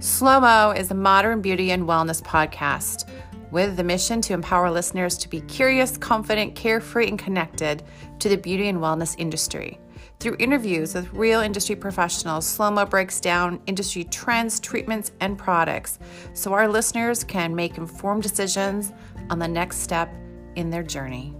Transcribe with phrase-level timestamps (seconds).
[0.00, 3.08] Slow Mo is a modern beauty and wellness podcast
[3.50, 7.82] with the mission to empower listeners to be curious, confident, carefree, and connected
[8.20, 9.80] to the beauty and wellness industry.
[10.20, 15.98] Through interviews with real industry professionals, Slow Mo breaks down industry trends, treatments, and products
[16.32, 18.92] so our listeners can make informed decisions
[19.30, 20.14] on the next step
[20.54, 21.34] in their journey.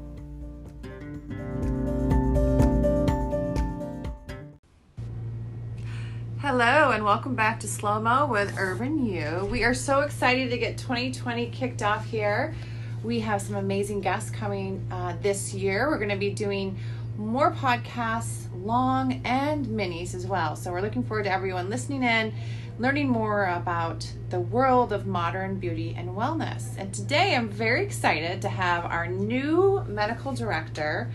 [6.40, 9.48] Hello, and welcome back to Slow Mo with Urban You.
[9.50, 12.54] We are so excited to get 2020 kicked off here.
[13.02, 15.88] We have some amazing guests coming uh, this year.
[15.88, 16.78] We're going to be doing
[17.16, 20.54] more podcasts, long and minis as well.
[20.54, 22.32] So we're looking forward to everyone listening in,
[22.78, 26.78] learning more about the world of modern beauty and wellness.
[26.78, 31.10] And today I'm very excited to have our new medical director.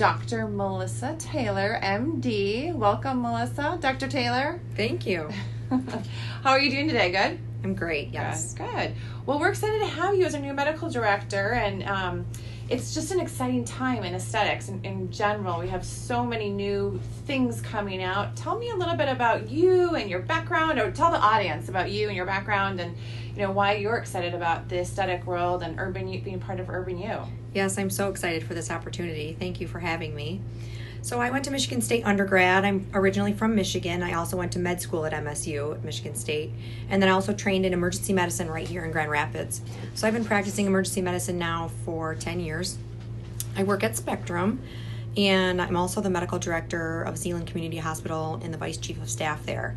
[0.00, 0.48] Dr.
[0.48, 2.74] Melissa Taylor, MD.
[2.74, 3.76] Welcome, Melissa.
[3.82, 4.08] Dr.
[4.08, 4.58] Taylor.
[4.74, 5.28] Thank you.
[6.42, 7.10] How are you doing today?
[7.10, 7.38] Good?
[7.62, 8.54] I'm great, yes.
[8.54, 8.92] Good, good.
[9.26, 12.24] Well, we're excited to have you as our new medical director, and um,
[12.70, 15.58] it's just an exciting time in aesthetics in, in general.
[15.58, 18.36] We have so many new things coming out.
[18.36, 21.90] Tell me a little bit about you and your background, or tell the audience about
[21.90, 22.96] you and your background, and
[23.34, 26.96] you know why you're excited about the aesthetic world and urban being part of Urban
[26.98, 27.18] U.
[27.54, 29.36] Yes, I'm so excited for this opportunity.
[29.38, 30.40] Thank you for having me.
[31.02, 32.64] So, I went to Michigan State undergrad.
[32.64, 34.02] I'm originally from Michigan.
[34.02, 36.52] I also went to med school at MSU at Michigan State.
[36.90, 39.62] And then I also trained in emergency medicine right here in Grand Rapids.
[39.94, 42.76] So, I've been practicing emergency medicine now for 10 years.
[43.56, 44.60] I work at Spectrum,
[45.16, 49.08] and I'm also the medical director of Zeeland Community Hospital and the vice chief of
[49.08, 49.76] staff there.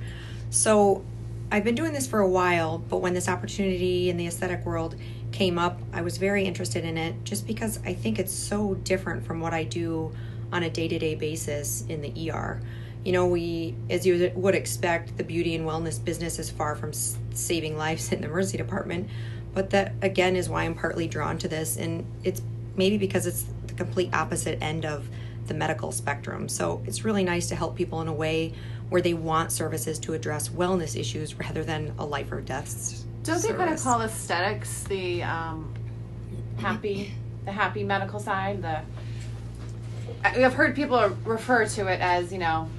[0.50, 1.06] So,
[1.54, 4.96] I've been doing this for a while, but when this opportunity in the aesthetic world
[5.32, 9.26] came up, I was very interested in it just because I think it's so different
[9.26, 10.12] from what I do
[10.54, 12.62] on a day to day basis in the ER.
[13.04, 16.94] You know, we, as you would expect, the beauty and wellness business is far from
[16.94, 19.10] saving lives in the emergency department,
[19.54, 22.42] but that again is why I'm partly drawn to this, and it's
[22.78, 25.10] maybe because it's the complete opposite end of
[25.48, 26.48] the medical spectrum.
[26.48, 28.54] So it's really nice to help people in a way
[28.90, 33.04] where they want services to address wellness issues rather than a life or death.
[33.24, 35.74] Don't they kind of call aesthetics the um,
[36.58, 37.14] happy,
[37.46, 38.62] the happy medical side?
[38.62, 38.82] The
[40.24, 42.70] I've heard people refer to it as you know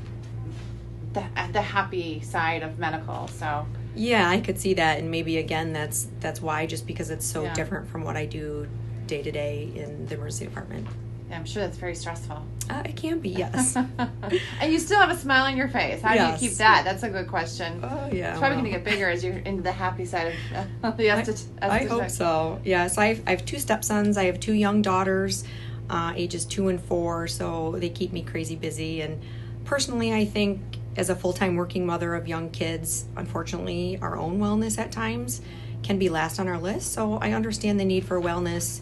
[1.12, 3.28] the the happy side of medical.
[3.28, 7.26] So yeah, I could see that, and maybe again that's that's why just because it's
[7.26, 7.54] so yeah.
[7.54, 8.68] different from what I do
[9.06, 10.86] day to day in the emergency department.
[11.30, 12.44] Yeah, I'm sure that's very stressful.
[12.68, 13.76] Uh, it can be, yes.
[14.60, 16.02] and you still have a smile on your face.
[16.02, 16.38] How yes.
[16.38, 16.84] do you keep that?
[16.84, 17.80] That's a good question.
[17.82, 18.50] Oh yeah, it's probably well.
[18.50, 20.34] going to get bigger as you're into the happy side
[20.82, 21.24] of the I,
[21.62, 22.60] I hope so.
[22.64, 24.16] Yes, I have, I have two stepsons.
[24.16, 25.44] I have two young daughters,
[25.90, 29.00] uh, ages two and four, so they keep me crazy busy.
[29.00, 29.22] And
[29.64, 30.60] personally, I think
[30.96, 35.40] as a full time working mother of young kids, unfortunately, our own wellness at times
[35.82, 36.92] can be last on our list.
[36.92, 38.80] So I understand the need for wellness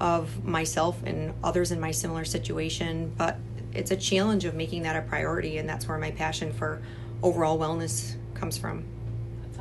[0.00, 3.38] of myself and others in my similar situation, but
[3.72, 6.82] it's a challenge of making that a priority, and that's where my passion for
[7.22, 8.84] overall wellness comes from.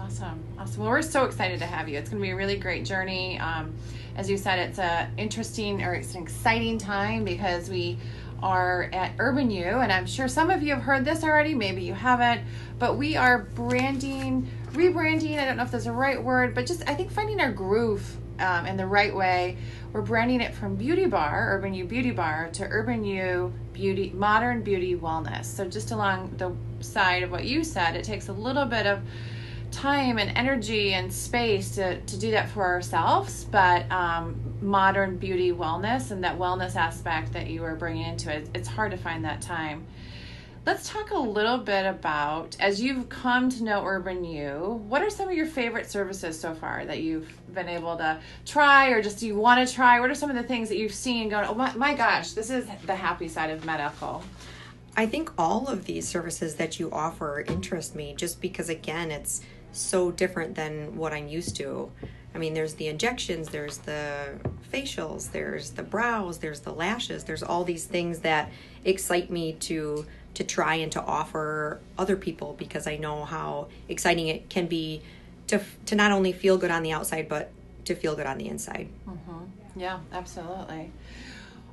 [0.05, 0.43] Awesome.
[0.59, 0.81] Awesome.
[0.83, 1.97] Well, we're so excited to have you.
[1.97, 3.39] It's going to be a really great journey.
[3.39, 3.73] Um,
[4.15, 7.97] as you said, it's a interesting or it's an exciting time because we
[8.43, 11.81] are at Urban U, and I'm sure some of you have heard this already, maybe
[11.81, 12.41] you haven't,
[12.77, 15.39] but we are branding, rebranding.
[15.39, 18.05] I don't know if there's a right word, but just I think finding our groove
[18.37, 19.57] um, in the right way.
[19.91, 24.61] We're branding it from Beauty Bar, Urban U Beauty Bar, to Urban U Beauty, Modern
[24.61, 25.45] Beauty Wellness.
[25.45, 28.99] So just along the side of what you said, it takes a little bit of
[29.71, 35.51] time and energy and space to, to do that for ourselves, but um, modern beauty
[35.51, 39.23] wellness and that wellness aspect that you were bringing into it, it's hard to find
[39.25, 39.85] that time.
[40.65, 45.11] Let's talk a little bit about, as you've come to know Urban U, what are
[45.11, 49.21] some of your favorite services so far that you've been able to try or just
[49.21, 49.99] you want to try?
[49.99, 52.49] What are some of the things that you've seen going, oh my, my gosh, this
[52.49, 54.23] is the happy side of medical?
[54.97, 59.41] I think all of these services that you offer interest me just because, again, it's
[59.75, 61.91] so different than what I'm used to.
[62.33, 64.37] I mean, there's the injections, there's the
[64.71, 68.51] facials, there's the brows, there's the lashes, there's all these things that
[68.83, 74.27] excite me to to try and to offer other people because I know how exciting
[74.27, 75.01] it can be
[75.47, 77.51] to to not only feel good on the outside but
[77.85, 78.89] to feel good on the inside.
[79.07, 79.79] Mm-hmm.
[79.79, 80.91] Yeah, absolutely.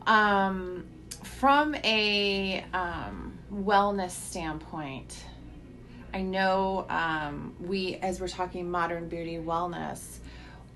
[0.06, 0.84] Um,
[1.22, 5.24] from a um, wellness standpoint,
[6.12, 10.18] I know um, we, as we're talking modern beauty wellness,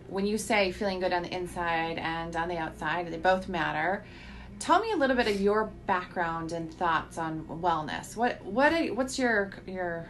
[0.09, 4.05] when you say feeling good on the inside and on the outside, they both matter.
[4.59, 8.17] Tell me a little bit of your background and thoughts on wellness.
[8.17, 10.09] What what are, what's your your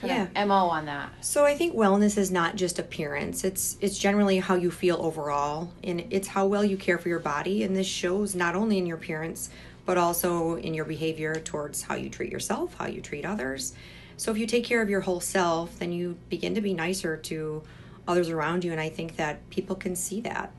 [0.00, 3.98] kind of mo on that so i think wellness is not just appearance it's it's
[3.98, 7.76] generally how you feel overall and it's how well you care for your body and
[7.76, 9.50] this shows not only in your appearance
[9.84, 13.74] but also in your behavior towards how you treat yourself how you treat others
[14.20, 17.16] so if you take care of your whole self then you begin to be nicer
[17.16, 17.62] to
[18.06, 20.52] others around you and i think that people can see that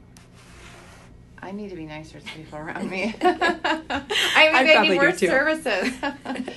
[1.43, 3.15] I need to be nicer to people around me.
[3.21, 5.91] I mean, I need more services.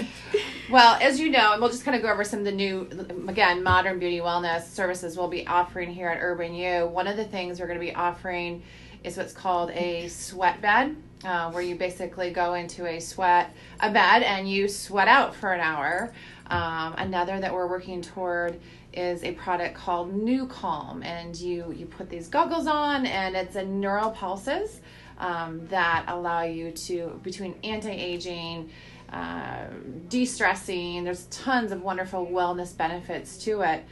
[0.71, 2.87] well, as you know, and we'll just kind of go over some of the new,
[3.27, 6.87] again, modern beauty wellness services we'll be offering here at Urban U.
[6.87, 8.63] One of the things we're going to be offering
[9.03, 13.91] is what's called a sweat bed, uh, where you basically go into a sweat a
[13.91, 16.13] bed and you sweat out for an hour.
[16.47, 18.61] Um, another that we're working toward
[18.93, 23.65] is a product called NuCalm, and you you put these goggles on, and it's a
[23.65, 24.81] neural pulses
[25.19, 28.71] um, that allow you to between anti-aging,
[29.13, 29.65] uh,
[30.09, 31.05] de-stressing.
[31.05, 33.85] There's tons of wonderful wellness benefits to it.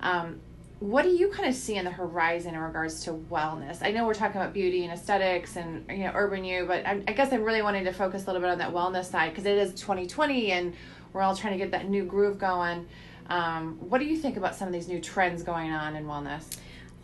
[0.00, 0.40] Um,
[0.78, 3.78] what do you kind of see in the horizon in regards to wellness?
[3.80, 7.02] I know we're talking about beauty and aesthetics and you know urban you, but I,
[7.08, 9.46] I guess I'm really wanting to focus a little bit on that wellness side because
[9.46, 10.74] it is 2020 and
[11.12, 12.86] we're all trying to get that new groove going.
[13.28, 16.56] Um, what do you think about some of these new trends going on in wellness?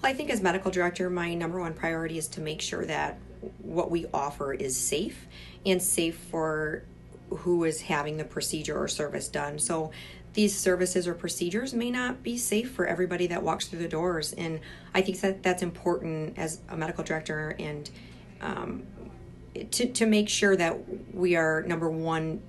[0.03, 3.19] Well, I think as medical director, my number one priority is to make sure that
[3.59, 5.27] what we offer is safe
[5.65, 6.85] and safe for
[7.37, 9.59] who is having the procedure or service done.
[9.59, 9.91] So
[10.35, 14.33] these services or procedures may not be safe for everybody that walks through the doors.
[14.33, 14.61] And
[14.95, 17.91] I think that that's important as a medical director and
[18.41, 18.83] um,
[19.73, 22.43] to, to make sure that we are number one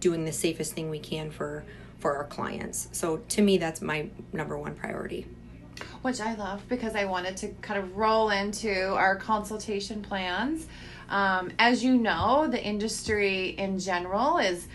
[0.00, 1.64] doing the safest thing we can for
[1.98, 2.88] for our clients.
[2.92, 5.26] So to me, that's my number one priority.
[6.02, 10.66] Which I love because I wanted to kind of roll into our consultation plans.
[11.08, 14.68] Um, as you know, the industry in general is,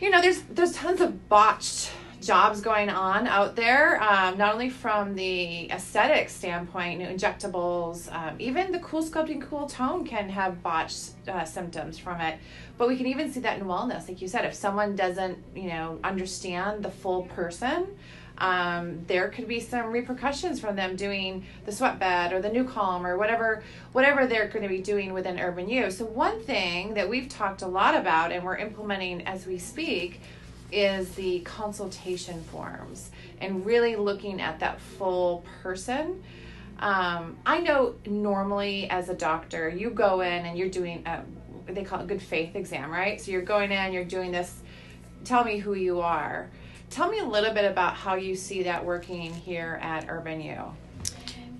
[0.00, 1.90] you know, there's there's tons of botched
[2.20, 8.12] jobs going on out there, um, not only from the aesthetic standpoint, you know, injectables,
[8.12, 12.38] um, even the CoolSculpting, cool tone can have botched uh, symptoms from it.
[12.78, 15.68] But we can even see that in wellness, like you said, if someone doesn't, you
[15.68, 17.96] know, understand the full person,
[18.38, 23.04] um, there could be some repercussions from them doing the sweat bed or the NuCalm
[23.04, 23.62] or whatever
[23.92, 27.62] whatever they're going to be doing within urban u so one thing that we've talked
[27.62, 30.20] a lot about and we're implementing as we speak
[30.72, 33.10] is the consultation forms
[33.40, 36.22] and really looking at that full person.
[36.78, 41.22] Um, I know normally as a doctor, you go in and you're doing a,
[41.72, 43.20] they call it good faith exam, right?
[43.20, 44.60] So you're going in, you're doing this,
[45.24, 46.50] tell me who you are.
[46.90, 50.62] Tell me a little bit about how you see that working here at Urban U.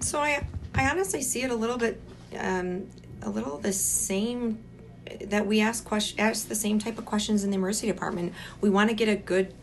[0.01, 2.01] So I, I honestly see it a little bit,
[2.39, 2.87] um,
[3.23, 4.59] a little the same
[5.27, 8.33] that we ask question ask the same type of questions in the emergency department.
[8.61, 9.55] We want to get a good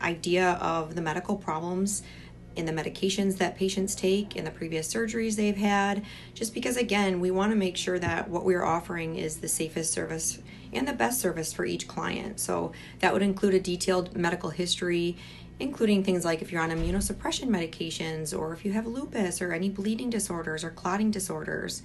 [0.00, 2.02] idea of the medical problems
[2.56, 6.04] in the medications that patients take in the previous surgeries they've had
[6.34, 9.92] just because again we want to make sure that what we're offering is the safest
[9.92, 10.40] service
[10.72, 15.16] and the best service for each client so that would include a detailed medical history
[15.60, 19.68] including things like if you're on immunosuppression medications or if you have lupus or any
[19.68, 21.82] bleeding disorders or clotting disorders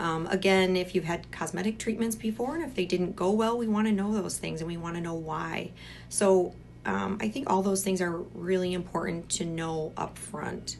[0.00, 3.66] um, again, if you've had cosmetic treatments before and if they didn't go well, we
[3.66, 5.72] want to know those things and we want to know why.
[6.08, 6.54] So
[6.88, 10.78] um, I think all those things are really important to know up front.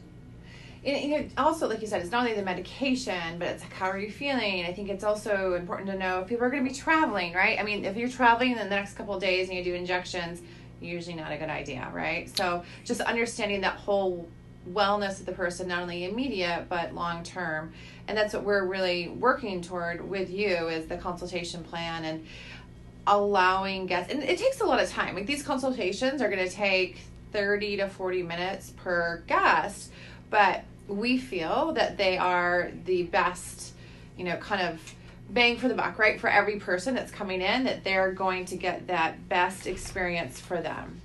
[0.83, 3.99] And, also, like you said, it's not only the medication, but it's like how are
[3.99, 4.65] you feeling?
[4.65, 7.59] I think it's also important to know if people are going to be traveling, right?
[7.59, 10.41] I mean, if you're traveling in the next couple of days and you do injections,
[10.81, 12.35] usually not a good idea, right?
[12.35, 14.27] So just understanding that whole
[14.71, 17.71] wellness of the person, not only immediate but long term.
[18.07, 22.25] And that's what we're really working toward with you is the consultation plan and
[23.09, 24.13] allowing guests.
[24.13, 25.15] And it takes a lot of time.
[25.15, 26.99] Like these consultations are going to take
[27.33, 29.91] 30 to 40 minutes per guest,
[30.29, 33.73] but we feel that they are the best,
[34.15, 34.95] you know, kind of
[35.29, 36.19] bang for the buck, right?
[36.19, 40.61] For every person that's coming in, that they're going to get that best experience for
[40.61, 41.01] them.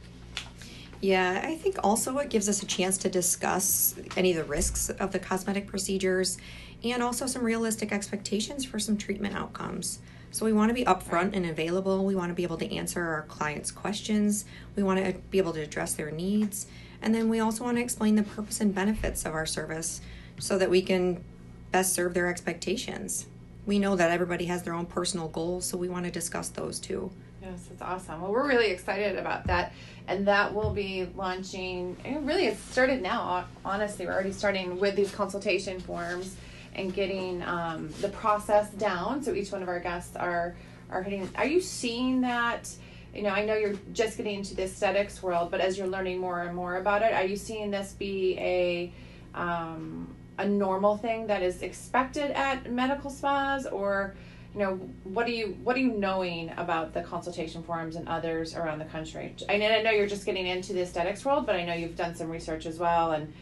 [1.01, 4.89] Yeah, I think also it gives us a chance to discuss any of the risks
[4.89, 6.39] of the cosmetic procedures
[6.83, 10.01] and also some realistic expectations for some treatment outcomes.
[10.35, 12.05] So we want to be upfront and available.
[12.05, 14.47] We want to be able to answer our clients' questions.
[14.75, 16.67] We want to be able to address their needs.
[17.00, 20.00] And then we also want to explain the purpose and benefits of our service
[20.41, 21.23] so that we can
[21.71, 23.26] best serve their expectations.
[23.64, 26.81] We know that everybody has their own personal goals, so we want to discuss those
[26.81, 27.12] too.
[27.41, 28.21] Yes, it's awesome.
[28.21, 29.73] Well, we're really excited about that
[30.09, 31.97] and that will be launching.
[32.23, 33.45] Really, it started now.
[33.64, 36.35] Honestly, we're already starting with these consultation forms
[36.75, 39.23] and getting um, the process down.
[39.23, 40.57] So each one of our guests are
[40.90, 41.28] are hitting.
[41.37, 42.69] Are you seeing that
[43.14, 46.19] you know, I know you're just getting into the aesthetics world, but as you're learning
[46.19, 48.93] more and more about it, are you seeing this be a
[49.35, 54.14] um, a normal thing that is expected at medical spas, or
[54.52, 58.57] you know, what are you what are you knowing about the consultation forums and others
[58.57, 59.35] around the country?
[59.49, 62.16] I I know you're just getting into the aesthetics world, but I know you've done
[62.16, 63.33] some research as well, and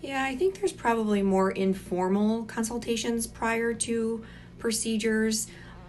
[0.00, 4.24] yeah, I think there's probably more informal consultations prior to
[4.58, 5.46] procedures.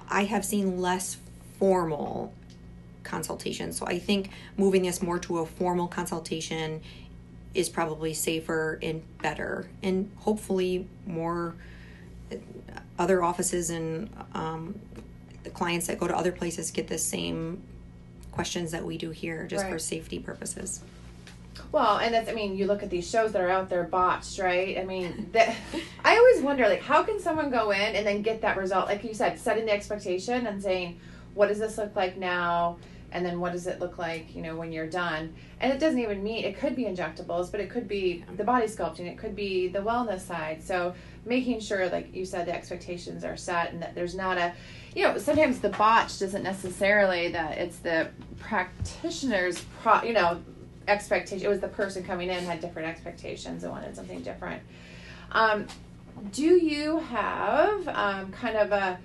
[0.10, 1.18] I have seen less
[1.58, 2.34] formal
[3.04, 3.78] consultations.
[3.78, 6.82] So I think moving this more to a formal consultation
[7.54, 11.56] is probably safer and better, and hopefully more
[12.98, 14.80] other offices and um,
[15.44, 17.62] the clients that go to other places get the same
[18.32, 19.72] questions that we do here, just right.
[19.72, 20.82] for safety purposes.
[21.72, 24.40] Well, and that's I mean, you look at these shows that are out there botched,
[24.40, 24.78] right?
[24.78, 25.56] I mean, that
[26.06, 28.88] I always wonder like how can someone go in and then get that result?
[28.88, 31.00] Like you said, setting the expectation and saying,
[31.34, 32.78] what does this look like now?
[33.12, 36.00] and then what does it look like you know when you're done and it doesn't
[36.00, 39.36] even mean it could be injectables but it could be the body sculpting it could
[39.36, 40.94] be the wellness side so
[41.26, 44.54] making sure like you said the expectations are set and that there's not a
[44.96, 50.42] you know sometimes the botch doesn't necessarily that it's the practitioner's pro you know
[50.92, 54.62] expectation it was the person coming in had different expectations and wanted something different
[55.32, 55.66] um,
[56.32, 59.00] do you have um, kind of a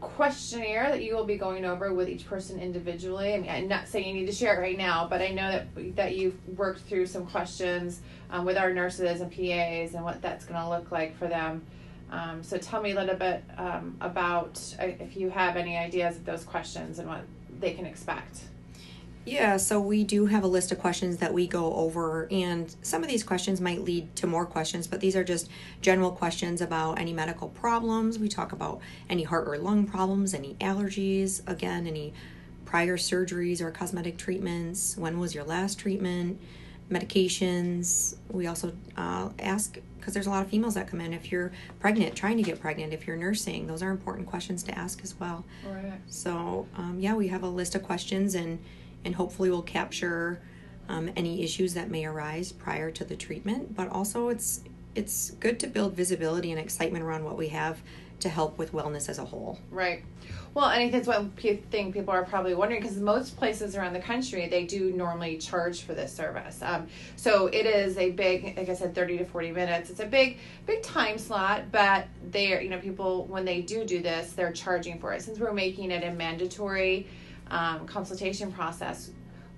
[0.00, 3.34] questionnaire that you will be going over with each person individually.
[3.34, 5.50] I mean, I'm not saying you need to share it right now, but I know
[5.50, 10.20] that that you've worked through some questions um, with our nurses and PAs and what
[10.22, 11.64] that's going to look like for them.
[12.10, 16.16] Um, so tell me a little bit um, about uh, if you have any ideas
[16.16, 17.22] of those questions and what
[17.58, 18.42] they can expect.
[19.26, 23.02] Yeah, so we do have a list of questions that we go over, and some
[23.02, 25.50] of these questions might lead to more questions, but these are just
[25.82, 28.20] general questions about any medical problems.
[28.20, 28.80] We talk about
[29.10, 32.14] any heart or lung problems, any allergies, again, any
[32.64, 36.40] prior surgeries or cosmetic treatments, when was your last treatment,
[36.88, 38.14] medications.
[38.30, 41.50] We also uh, ask because there's a lot of females that come in if you're
[41.80, 43.66] pregnant, trying to get pregnant, if you're nursing.
[43.66, 45.44] Those are important questions to ask as well.
[45.66, 46.00] Right.
[46.06, 48.60] So, um, yeah, we have a list of questions and
[49.06, 50.42] and hopefully we'll capture
[50.88, 53.74] um, any issues that may arise prior to the treatment.
[53.74, 54.62] But also, it's
[54.94, 57.78] it's good to build visibility and excitement around what we have
[58.18, 59.58] to help with wellness as a whole.
[59.70, 60.02] Right.
[60.54, 61.32] Well, and I think that's one
[61.70, 65.82] thing people are probably wondering because most places around the country they do normally charge
[65.82, 66.62] for this service.
[66.62, 66.86] Um,
[67.16, 69.90] so it is a big, like I said, thirty to forty minutes.
[69.90, 73.84] It's a big, big time slot, but they are, you know, people when they do
[73.84, 75.20] do this, they're charging for it.
[75.22, 77.06] Since we're making it a mandatory
[77.50, 79.10] um, consultation process,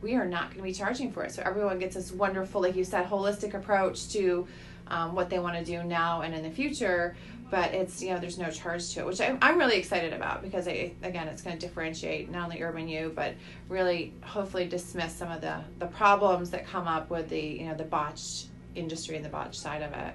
[0.02, 1.33] we are not going to be charging for it.
[1.33, 4.47] So everyone gets this wonderful, like you said, holistic approach to
[4.88, 7.16] um, what they want to do now and in the future.
[7.50, 10.42] But it's you know there's no charge to it, which I, I'm really excited about
[10.42, 13.33] because I, again it's going to differentiate not only Urban U but
[13.71, 17.75] really hopefully dismiss some of the the problems that come up with the you know
[17.75, 20.14] the botched industry and the botched side of it.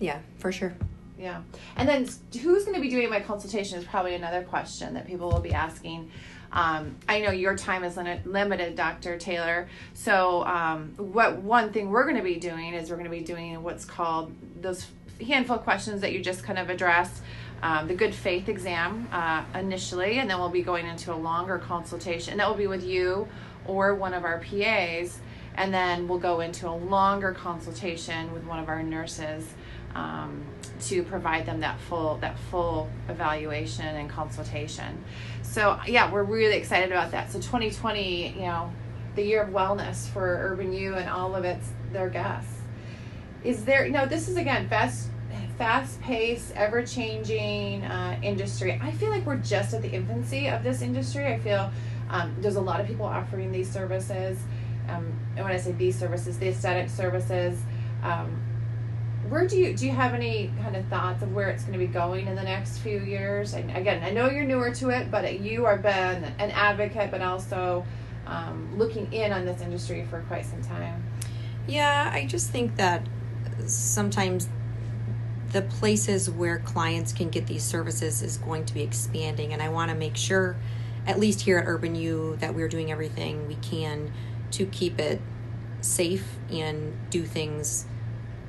[0.00, 0.74] Yeah, for sure.
[1.16, 1.42] Yeah,
[1.76, 2.08] and then
[2.40, 5.52] who's going to be doing my consultation is probably another question that people will be
[5.52, 6.10] asking.
[6.52, 9.16] Um, I know your time is limited, Dr.
[9.18, 9.68] Taylor.
[9.94, 13.22] So, um, what one thing we're going to be doing is we're going to be
[13.22, 14.86] doing what's called those
[15.26, 17.22] handful of questions that you just kind of addressed.
[17.62, 21.58] Um, the good faith exam uh, initially, and then we'll be going into a longer
[21.58, 22.36] consultation.
[22.38, 23.28] That will be with you
[23.66, 25.20] or one of our PAs,
[25.54, 29.54] and then we'll go into a longer consultation with one of our nurses
[29.94, 30.42] um,
[30.82, 35.04] to provide them that full that full evaluation and consultation.
[35.42, 37.30] So yeah, we're really excited about that.
[37.30, 38.72] So 2020, you know,
[39.14, 42.60] the year of wellness for Urban U and all of its their guests.
[43.44, 43.86] Is there?
[43.86, 45.08] You know, this is again fast
[45.58, 48.80] fast paced, ever changing uh, industry.
[48.82, 51.26] I feel like we're just at the infancy of this industry.
[51.26, 51.70] I feel
[52.08, 54.38] um, there's a lot of people offering these services.
[54.88, 57.60] Um, and when I say these services, the aesthetic services.
[58.02, 58.42] Um,
[59.28, 61.78] where do you do you have any kind of thoughts of where it's going to
[61.78, 63.54] be going in the next few years?
[63.54, 67.22] And again, I know you're newer to it, but you have been an advocate, but
[67.22, 67.84] also
[68.26, 71.04] um, looking in on this industry for quite some time.
[71.66, 73.06] Yeah, I just think that
[73.66, 74.48] sometimes
[75.52, 79.68] the places where clients can get these services is going to be expanding, and I
[79.68, 80.56] want to make sure,
[81.06, 84.12] at least here at Urban U, that we're doing everything we can
[84.52, 85.20] to keep it
[85.80, 87.86] safe and do things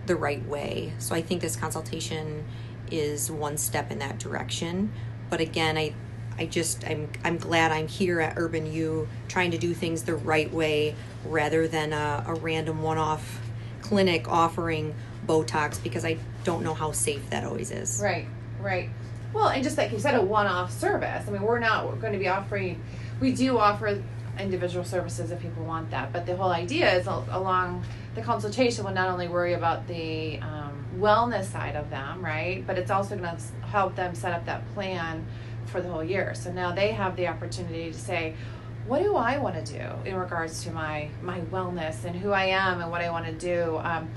[0.05, 0.93] the right way.
[1.00, 2.45] So I think this consultation
[2.91, 4.91] is one step in that direction.
[5.29, 5.93] But again, I
[6.38, 10.15] I just I'm I'm glad I'm here at Urban U trying to do things the
[10.15, 10.95] right way
[11.25, 13.39] rather than a, a random one-off
[13.81, 14.95] clinic offering
[15.27, 18.00] Botox because I don't know how safe that always is.
[18.03, 18.27] Right,
[18.60, 18.89] right.
[19.31, 21.27] Well, and just like you said, a one-off service.
[21.27, 22.81] I mean, we're not going to be offering
[23.19, 24.01] we do offer
[24.39, 26.12] individual services if people want that.
[26.12, 30.86] But the whole idea is along the consultation will not only worry about the um,
[30.98, 32.63] wellness side of them, right?
[32.65, 35.25] But it's also going to help them set up that plan
[35.65, 36.36] for the whole year.
[36.36, 38.36] So now they have the opportunity to say,
[38.86, 42.46] what do I want to do in regards to my my wellness and who I
[42.46, 43.77] am and what I want to do?
[43.77, 44.10] Um,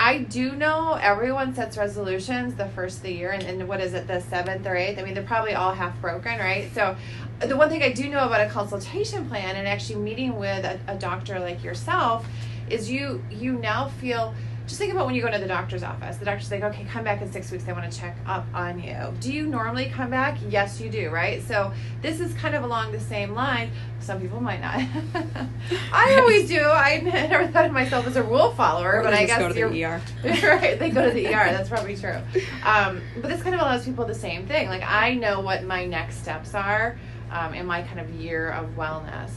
[0.00, 3.94] I do know everyone sets resolutions the first of the year, and, and what is
[3.94, 4.98] it, the seventh or eighth?
[4.98, 6.68] I mean, they're probably all half broken, right?
[6.74, 6.96] So,
[7.38, 10.80] the one thing I do know about a consultation plan and actually meeting with a,
[10.88, 12.26] a doctor like yourself
[12.72, 14.34] is you you now feel
[14.66, 16.16] just think about when you go to the doctor's office.
[16.16, 17.66] The doctor's like, okay, come back in six weeks.
[17.68, 19.12] I want to check up on you.
[19.20, 20.38] Do you normally come back?
[20.48, 21.42] Yes, you do, right?
[21.42, 23.70] So this is kind of along the same line.
[24.00, 24.76] Some people might not.
[25.92, 26.62] I always do.
[26.62, 29.40] I never thought of myself as a rule follower, Or but they I just guess
[29.40, 30.00] go to you're the ER.
[30.56, 30.78] right.
[30.78, 31.30] They go to the ER.
[31.30, 32.16] That's probably true.
[32.64, 34.68] Um, but this kind of allows people the same thing.
[34.68, 36.98] Like I know what my next steps are
[37.32, 39.30] um, in my kind of year of wellness.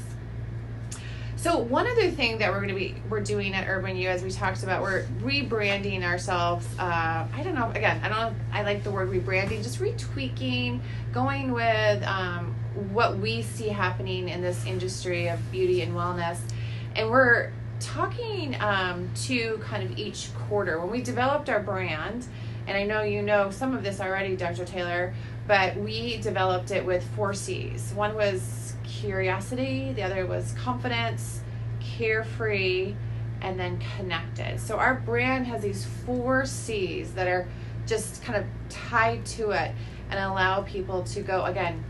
[1.45, 4.23] So one other thing that we're going to be we're doing at Urban U, as
[4.23, 6.65] we talked about, we're rebranding ourselves.
[6.79, 7.69] Uh, I don't know.
[7.69, 8.35] Again, I don't.
[8.51, 9.61] I like the word rebranding.
[9.61, 10.79] Just retweaking,
[11.13, 12.55] going with um,
[12.91, 16.39] what we see happening in this industry of beauty and wellness,
[16.95, 22.25] and we're talking um, to kind of each quarter when we developed our brand.
[22.65, 24.65] And I know you know some of this already, Dr.
[24.65, 25.13] Taylor,
[25.45, 27.93] but we developed it with four C's.
[27.93, 28.64] One was
[29.01, 31.41] curiosity, the other was confidence,
[31.79, 32.95] carefree,
[33.41, 34.59] and then connected.
[34.59, 37.47] So our brand has these four C's that are
[37.85, 39.71] just kind of tied to it
[40.09, 41.83] and allow people to go again,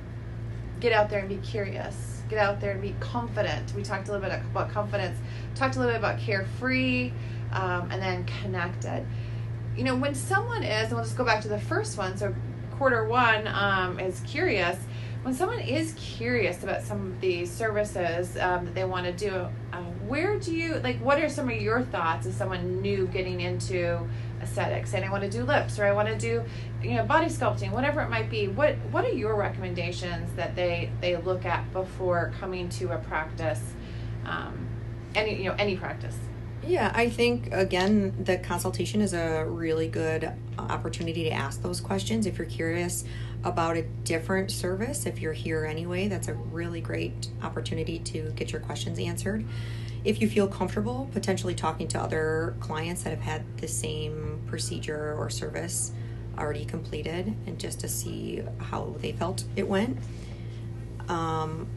[0.79, 3.73] get out there and be curious, get out there and be confident.
[3.75, 5.17] We talked a little bit about confidence,
[5.53, 7.11] talked a little bit about carefree,
[7.51, 9.05] um, and then connected.
[9.77, 12.17] You know, when someone is, and we'll just go back to the first one.
[12.17, 12.33] So
[12.77, 14.77] quarter one um, is curious
[15.25, 19.33] when someone is curious about some of these services um, that they want to do,
[19.73, 20.97] uh, where do you like?
[20.99, 24.07] What are some of your thoughts as someone new getting into
[24.39, 24.93] aesthetics?
[24.93, 26.43] And I want to do lips, or I want to do,
[26.83, 28.49] you know, body sculpting, whatever it might be.
[28.49, 33.61] What What are your recommendations that they they look at before coming to a practice?
[34.27, 34.67] Um,
[35.15, 36.15] any you know any practice.
[36.63, 42.27] Yeah, I think again the consultation is a really good opportunity to ask those questions.
[42.27, 43.05] If you're curious
[43.45, 48.51] about a different service, if you're here anyway, that's a really great opportunity to get
[48.51, 49.45] your questions answered.
[50.03, 55.15] If you feel comfortable potentially talking to other clients that have had the same procedure
[55.17, 55.91] or service
[56.37, 59.97] already completed and just to see how they felt it went.
[61.07, 61.67] Um,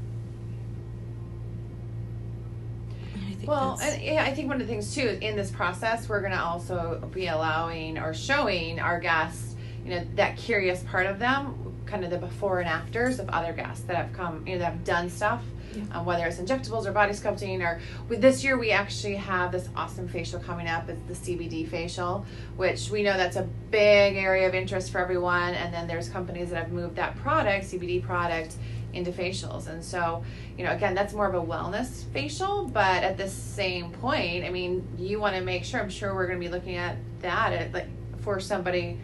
[3.44, 6.40] Well, and I think one of the things too in this process, we're going to
[6.40, 9.47] also be allowing or showing our guests,
[9.84, 13.52] you know, that curious part of them, kind of the before and afters of other
[13.52, 15.42] guests that have come, you know, that have done stuff,
[15.74, 15.82] Yeah.
[15.92, 17.60] um, whether it's injectables or body sculpting.
[17.60, 20.88] Or with this year, we actually have this awesome facial coming up.
[20.88, 25.54] It's the CBD facial, which we know that's a big area of interest for everyone.
[25.54, 28.56] And then there's companies that have moved that product, CBD product,
[28.94, 29.68] into facials.
[29.68, 30.24] And so,
[30.56, 34.50] you know, again, that's more of a wellness facial, but at the same point, I
[34.50, 37.52] mean, you want to make sure, I'm sure we're going to be looking at that
[37.52, 37.86] at, like
[38.22, 38.98] for somebody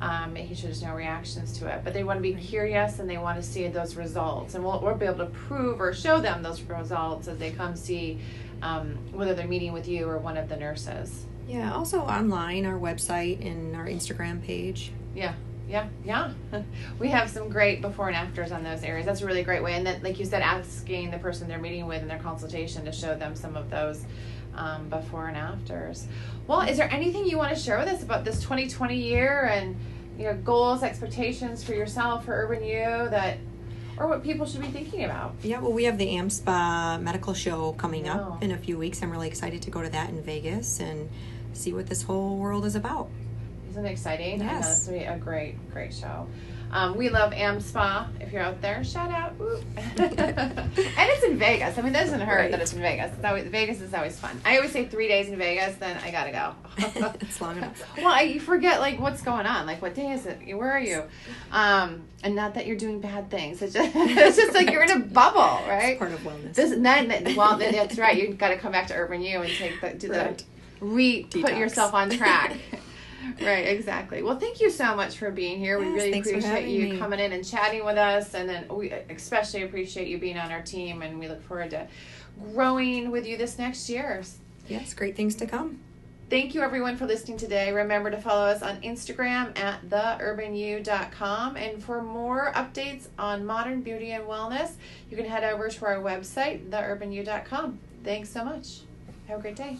[0.00, 3.08] um, making sure there's no reactions to it, but they want to be curious and
[3.08, 4.54] they want to see those results.
[4.54, 7.76] And we'll, we'll be able to prove or show them those results as they come
[7.76, 8.18] see
[8.62, 11.26] um, whether they're meeting with you or one of the nurses.
[11.46, 14.92] Yeah, also online, our website and our Instagram page.
[15.14, 15.34] Yeah,
[15.68, 16.32] yeah, yeah.
[16.98, 19.06] we have some great before and afters on those areas.
[19.06, 19.74] That's a really great way.
[19.74, 22.92] And then, like you said, asking the person they're meeting with in their consultation to
[22.92, 24.04] show them some of those
[24.60, 26.06] um, before and afters.
[26.46, 29.76] Well, is there anything you want to share with us about this 2020 year and
[30.18, 33.38] you know goals, expectations for yourself for Urban U that,
[33.96, 35.34] or what people should be thinking about?
[35.42, 39.02] Yeah, well, we have the AmSpa medical show coming up in a few weeks.
[39.02, 41.08] I'm really excited to go to that in Vegas and
[41.54, 43.08] see what this whole world is about.
[43.70, 44.42] Isn't it exciting?
[44.42, 44.80] I know Yes.
[44.80, 46.26] this will be a great, great show.
[46.72, 48.06] Um, we love AmSpa.
[48.20, 49.34] If you're out there, shout out.
[50.00, 51.76] And it's in Vegas.
[51.78, 52.50] I mean, that doesn't hurt Right.
[52.50, 53.12] that it's in Vegas.
[53.14, 54.40] It's always, Vegas is always fun.
[54.44, 56.54] I always say three days in Vegas, then I gotta go.
[57.20, 57.82] it's long enough.
[57.96, 59.66] well, I, you forget like what's going on.
[59.66, 60.38] Like, what day is it?
[60.56, 61.02] Where are you?
[61.50, 63.62] Um, and not that you're doing bad things.
[63.62, 65.90] It's just, it's just like you're in a bubble, right?
[65.90, 66.54] It's part of wellness.
[66.54, 68.16] This then, then- well, that's right.
[68.16, 70.44] You got to come back to Urban U and take the do the Right.
[70.80, 72.56] re put yourself on track.
[73.42, 74.22] right, exactly.
[74.22, 75.78] Well, thank you so much for being here.
[75.78, 76.98] we Yes, really thanks for appreciate you me.
[76.98, 80.62] coming in and chatting with us, and then we especially appreciate you being on our
[80.62, 81.86] team, and we look forward to
[82.54, 84.22] growing with you this next year.
[84.68, 85.80] yes, great things to come.
[86.30, 87.72] Thank you everyone for listening today.
[87.72, 91.56] Remember to follow us on Instagram at theurbanu.com.
[91.56, 94.70] And for more updates on modern beauty and wellness,
[95.10, 97.80] you can head over to our website, theurbanu.com.
[98.04, 98.82] Thanks so much.
[99.26, 99.78] Have a great day.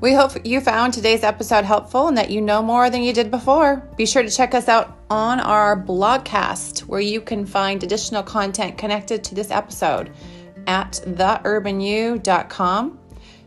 [0.00, 3.30] We hope you found today's episode helpful and that you know more than you did
[3.30, 3.76] before.
[3.96, 8.76] Be sure to check us out on our blogcast where you can find additional content
[8.76, 10.12] connected to this episode
[10.66, 12.98] at theurbanu.com.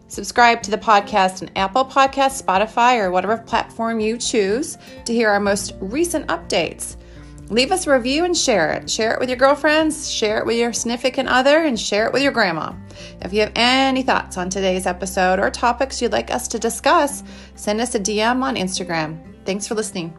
[0.07, 5.29] Subscribe to the podcast on Apple Podcasts, Spotify, or whatever platform you choose to hear
[5.29, 6.95] our most recent updates.
[7.49, 8.89] Leave us a review and share it.
[8.89, 12.21] Share it with your girlfriends, share it with your significant other, and share it with
[12.21, 12.73] your grandma.
[13.21, 17.23] If you have any thoughts on today's episode or topics you'd like us to discuss,
[17.55, 19.19] send us a DM on Instagram.
[19.45, 20.13] Thanks for listening.